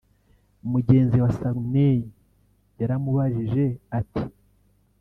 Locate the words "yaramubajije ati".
2.79-4.23